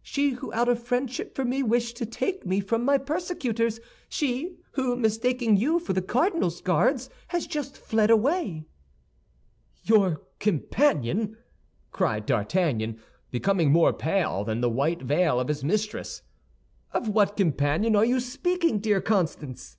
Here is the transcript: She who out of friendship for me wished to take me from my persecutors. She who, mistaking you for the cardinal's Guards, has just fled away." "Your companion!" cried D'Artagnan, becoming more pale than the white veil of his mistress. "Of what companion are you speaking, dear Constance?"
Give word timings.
She 0.00 0.30
who 0.30 0.50
out 0.54 0.70
of 0.70 0.82
friendship 0.82 1.34
for 1.34 1.44
me 1.44 1.62
wished 1.62 1.98
to 1.98 2.06
take 2.06 2.46
me 2.46 2.60
from 2.60 2.86
my 2.86 2.96
persecutors. 2.96 3.80
She 4.08 4.56
who, 4.72 4.96
mistaking 4.96 5.58
you 5.58 5.78
for 5.78 5.92
the 5.92 6.00
cardinal's 6.00 6.62
Guards, 6.62 7.10
has 7.28 7.46
just 7.46 7.76
fled 7.76 8.08
away." 8.10 8.64
"Your 9.82 10.22
companion!" 10.40 11.36
cried 11.92 12.24
D'Artagnan, 12.24 12.98
becoming 13.30 13.70
more 13.72 13.92
pale 13.92 14.42
than 14.42 14.62
the 14.62 14.70
white 14.70 15.02
veil 15.02 15.38
of 15.38 15.48
his 15.48 15.62
mistress. 15.62 16.22
"Of 16.94 17.10
what 17.10 17.36
companion 17.36 17.94
are 17.94 18.06
you 18.06 18.20
speaking, 18.20 18.78
dear 18.78 19.02
Constance?" 19.02 19.76